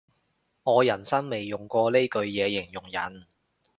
[0.63, 3.27] 我人生未用過呢句嘢形容人